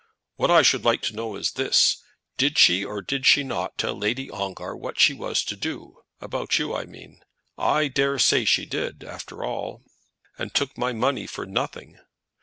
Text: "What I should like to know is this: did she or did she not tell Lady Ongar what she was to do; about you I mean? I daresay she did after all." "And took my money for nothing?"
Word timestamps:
"What 0.35 0.49
I 0.49 0.63
should 0.63 0.83
like 0.83 1.03
to 1.03 1.15
know 1.15 1.35
is 1.35 1.51
this: 1.51 2.01
did 2.35 2.57
she 2.57 2.83
or 2.83 3.03
did 3.03 3.23
she 3.23 3.43
not 3.43 3.77
tell 3.77 3.93
Lady 3.95 4.31
Ongar 4.31 4.75
what 4.75 4.99
she 4.99 5.13
was 5.13 5.43
to 5.43 5.55
do; 5.55 6.01
about 6.19 6.57
you 6.57 6.73
I 6.73 6.85
mean? 6.85 7.21
I 7.55 7.87
daresay 7.87 8.45
she 8.45 8.65
did 8.65 9.03
after 9.03 9.43
all." 9.43 9.83
"And 10.39 10.55
took 10.55 10.75
my 10.75 10.91
money 10.91 11.27
for 11.27 11.45
nothing?" 11.45 11.99